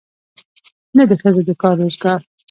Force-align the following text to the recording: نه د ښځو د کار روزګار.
نه 0.97 1.03
د 1.09 1.11
ښځو 1.21 1.41
د 1.47 1.49
کار 1.61 1.73
روزګار. 1.81 2.19